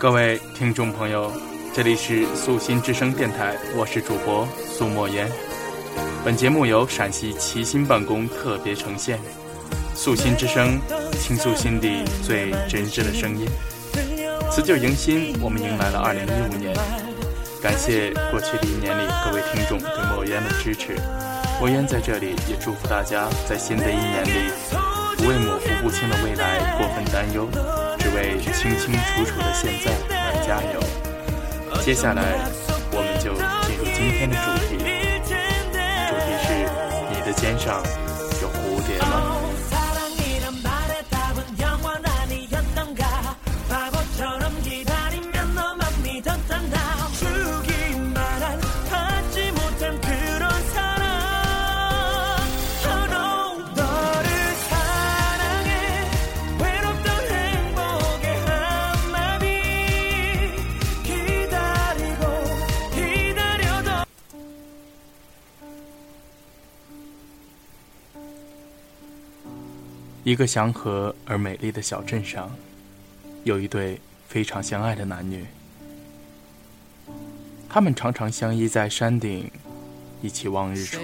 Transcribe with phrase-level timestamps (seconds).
[0.00, 1.30] 各位听众朋友，
[1.74, 5.30] 这里是素心之声电台，我是主播苏墨烟。
[6.24, 9.18] 本节目由陕西齐心办公特别呈现，
[9.94, 10.80] 素心之声，
[11.20, 13.46] 倾诉心底最真挚的声音。
[14.50, 16.74] 辞旧迎新，我们迎来了二零一五年。
[17.60, 20.96] 感谢过去的一年里各位听众对墨烟的支持，
[21.60, 24.50] 墨烟在这里也祝福大家在新的一年里，
[25.18, 27.46] 不为模糊不清的未来过分担忧。
[28.00, 30.80] 只为清清楚楚的现在而加油。
[31.84, 32.22] 接下来，
[32.90, 33.34] 我们就
[33.68, 34.80] 进入今天的主题。
[36.08, 36.48] 主题是：
[37.12, 37.82] 你的肩上
[70.22, 72.50] 一个祥和而美丽的小镇上，
[73.44, 75.46] 有一对非常相爱的男女。
[77.70, 79.50] 他们常常相依在山顶，
[80.20, 81.00] 一起望日出；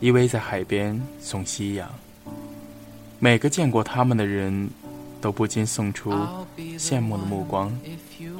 [0.00, 1.90] 依偎在海边送夕阳。
[3.18, 4.70] 每个见过他们的人，
[5.20, 6.12] 都不禁送出
[6.78, 7.76] 羡慕的目光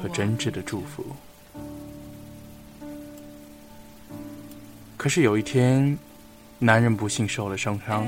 [0.01, 1.05] 和真挚的祝福。
[4.95, 5.97] 可是有一天，
[6.61, 8.05] 男人不幸受了重伤，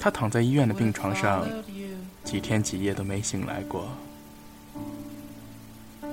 [0.00, 1.46] 他躺在医院的病床上，
[2.24, 3.86] 几天几夜都没醒来过。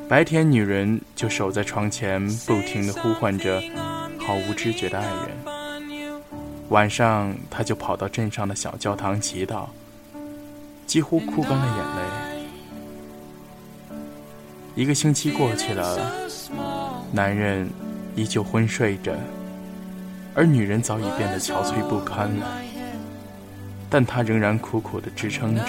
[0.09, 3.63] 白天，女人就守在床前，不停地呼唤着
[4.19, 5.29] 毫无知觉的爱人；
[6.67, 9.67] 晚上，她就跑到镇上的小教堂祈祷，
[10.85, 12.01] 几乎哭干了眼泪。
[14.75, 16.11] 一个星期过去了，
[17.13, 17.69] 男人
[18.13, 19.13] 依旧昏睡着。
[20.33, 22.47] 而女人早已变得憔悴不堪了，
[23.89, 25.63] 但她仍然苦苦地支撑着。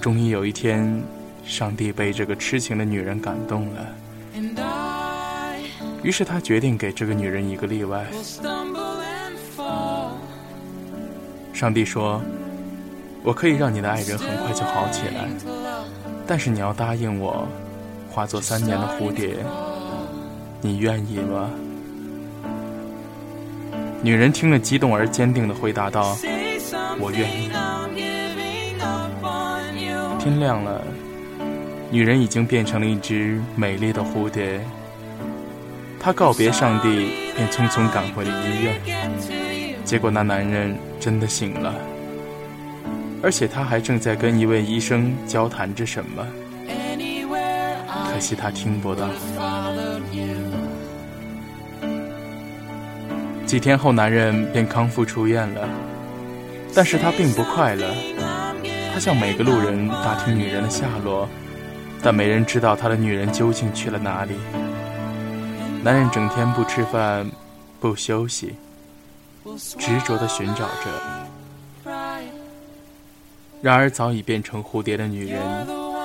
[0.00, 1.02] 终于有一天，
[1.44, 3.86] 上帝被这个痴情的女人感动了，
[6.02, 8.06] 于是他决定给这个女人一个例外。
[11.54, 12.20] 上帝说
[13.24, 15.28] ：“我可以让你的爱人很快就好起来，
[16.26, 17.48] 但是你要答应我，
[18.10, 19.36] 化作三年的蝴蝶，
[20.60, 21.50] 你愿意吗？”
[24.04, 26.14] 女人听了，激动而坚定地回答道
[27.00, 27.48] ：“我愿意。”
[30.20, 30.84] 天亮了，
[31.90, 34.60] 女人已经变成了一只美丽的蝴蝶。
[35.98, 38.78] 她告别上帝，便匆匆赶回了医院。
[39.86, 41.74] 结果那男人真的醒了，
[43.22, 46.26] 而且他还正在跟一位医生交谈着什么。
[48.12, 49.08] 可惜他听不到。
[53.54, 55.68] 几天后，男人便康复出院了，
[56.74, 57.94] 但是他并不快乐。
[58.92, 61.28] 他向每个路人打听女人的下落，
[62.02, 64.34] 但没人知道他的女人究竟去了哪里。
[65.84, 67.30] 男人整天不吃饭，
[67.78, 68.56] 不休息，
[69.78, 70.68] 执着地寻找
[71.84, 71.92] 着。
[73.62, 75.40] 然而，早已变成蝴蝶的女人，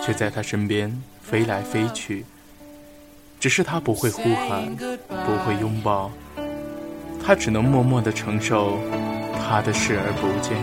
[0.06, 2.24] 却在他身边飞来飞去。
[3.40, 6.12] 只是他不会呼喊，不会拥抱。
[7.25, 8.80] 他只能默默地承受
[9.38, 10.57] 他的视而不见。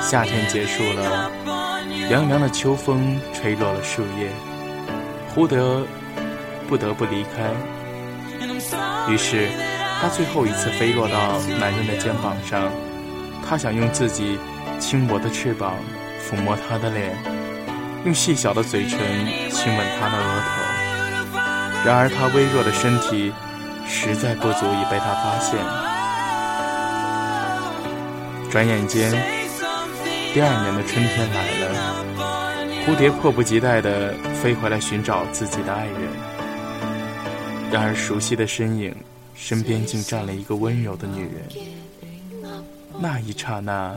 [0.00, 1.30] 夏天结束了，
[2.08, 4.28] 凉凉的秋风吹落了树叶，
[5.34, 5.86] 胡德
[6.68, 7.52] 不得不离开。
[9.10, 9.48] 于是，
[10.00, 12.70] 他最后一次飞落到男人的肩膀上，
[13.46, 14.38] 他想用自己
[14.78, 15.74] 轻薄的翅膀
[16.20, 17.16] 抚摸他的脸，
[18.04, 18.98] 用细小的嘴唇
[19.50, 20.50] 亲吻他的额头。
[21.84, 23.32] 然而，他微弱的身体。
[23.94, 25.60] 实在不足以被他发现。
[28.50, 29.10] 转眼间，
[30.32, 31.64] 第二年的春天来了，
[32.86, 36.00] 蝴蝶迫不及待地飞回来寻找自己的爱人。
[37.70, 38.96] 然而，熟悉的身影
[39.34, 42.52] 身边竟站了一个温柔的女人。
[42.98, 43.94] 那一刹那，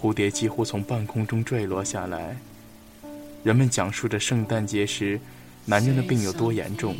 [0.00, 2.34] 蝴蝶几乎从半空中坠落下来。
[3.44, 5.20] 人们讲述着圣诞节时
[5.66, 6.96] 男人的病有多严重。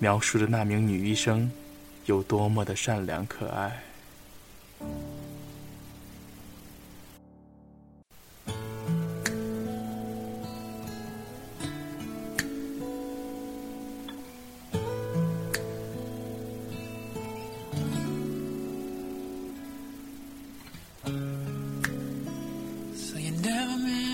[0.00, 1.50] 描述着那名女医生
[2.06, 3.70] 有多么的善良可爱。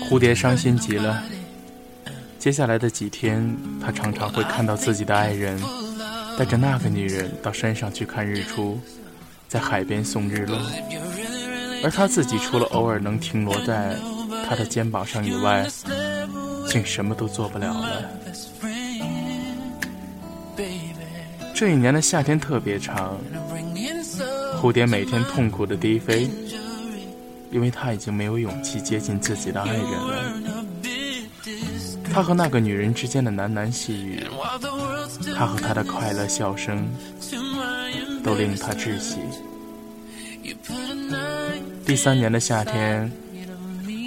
[0.09, 1.36] 蝴蝶伤心极了。
[2.39, 5.59] 接下来的几天，他常常会看到自己的爱人
[6.37, 8.79] 带着那个女人到山上去看日出，
[9.47, 10.57] 在海边送日落，
[11.83, 13.97] 而他自己除了偶尔能停落在
[14.47, 15.67] 他的肩膀上以外，
[16.67, 18.03] 竟什么都做不了了。
[21.53, 23.17] 这一年的夏天特别长，
[24.61, 26.29] 蝴蝶每天痛苦的低飞，
[27.51, 30.56] 因为他已经没有勇气接近自己的爱人了。
[32.17, 34.23] 他和那个女人之间的喃喃细语，
[35.35, 36.83] 他和她的快乐笑声，
[38.23, 39.17] 都令他窒息。
[41.85, 43.11] 第三年的夏天，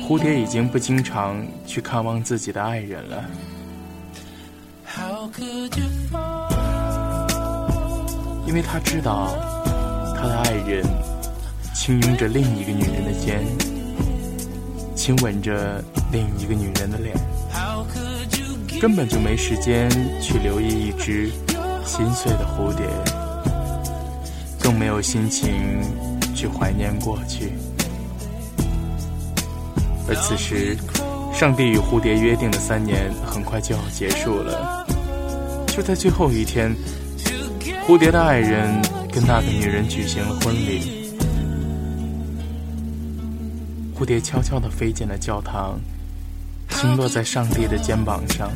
[0.05, 3.25] 蝴蝶已经不经常去看望自己的爱人了，
[8.45, 9.29] 因为他知道，
[10.17, 10.85] 他的爱人
[11.77, 13.47] 轻拥着另一个女人的肩，
[14.97, 15.81] 亲吻着
[16.11, 17.15] 另一个女人的脸。
[18.81, 19.91] 根本就没时间
[20.23, 21.29] 去留意一只
[21.85, 22.87] 心碎的蝴蝶，
[24.59, 25.53] 更没有心情
[26.35, 27.53] 去怀念过去。
[30.09, 30.79] 而此时，
[31.31, 34.87] 上帝与蝴蝶约定的三年很快就要结束了。
[35.67, 36.75] 就在最后一天，
[37.87, 38.81] 蝴蝶的爱人
[39.13, 41.13] 跟那个女人举行了婚礼。
[43.95, 45.79] 蝴蝶悄悄地飞进了教堂。
[46.81, 48.51] 停落在上帝的肩膀上，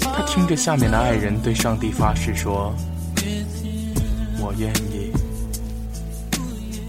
[0.00, 2.72] 他听着下面的爱人对上帝发誓说
[4.38, 5.10] ：“我愿意。”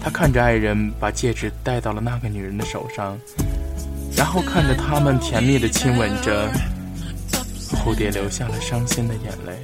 [0.00, 3.18] 他看着爱人把戒指戴到了那个女人的手上，
[4.16, 6.48] 然后看着他们甜蜜的亲吻着，
[7.72, 9.58] 蝴蝶流下了伤心的眼泪。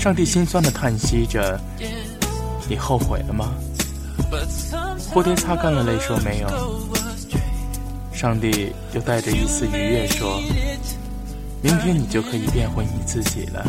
[0.00, 1.60] 上帝心酸的叹息着
[2.68, 3.54] ：“你后悔了吗？”
[5.14, 6.48] 蝴蝶擦干了泪说：“没有。”
[8.16, 10.40] 上帝又带着一丝愉悦说
[11.60, 13.62] ：“明天你就可以变回你自己了。”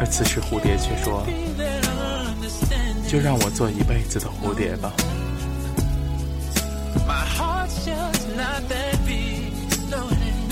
[0.00, 1.26] 而此时蝴蝶却说
[3.06, 4.94] ：“就让我做一辈子的蝴蝶吧。”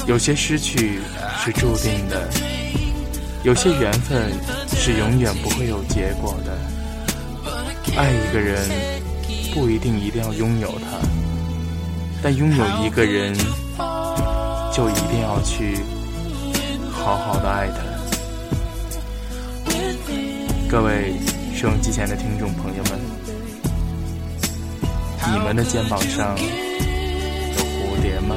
[0.07, 1.01] 有些失去
[1.43, 2.29] 是注定的，
[3.43, 4.35] 有些缘分
[4.77, 6.59] 是永远不会有结果的。
[7.97, 8.69] 爱一个人，
[9.55, 10.99] 不一定一定要拥有他。
[12.21, 13.33] 但拥有一个人，
[14.73, 15.79] 就一定要去
[16.91, 17.77] 好好的爱他。
[20.69, 21.15] 各位
[21.55, 23.01] 收音机前的听众朋友们，
[25.33, 26.43] 你们的肩膀上有
[27.63, 28.35] 蝴蝶吗？